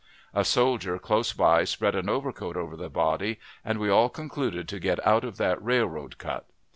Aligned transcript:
A 0.33 0.43
soldier 0.43 0.97
close 0.97 1.31
by 1.31 1.63
spread 1.63 1.93
an 1.93 2.09
overcoat 2.09 2.57
over 2.57 2.75
the 2.75 2.89
body, 2.89 3.39
and 3.63 3.77
we 3.77 3.91
all 3.91 4.09
concluded 4.09 4.67
to 4.69 4.79
get 4.79 4.99
out 5.05 5.23
of 5.23 5.37
that 5.37 5.63
railroad 5.63 6.17
cut. 6.17 6.47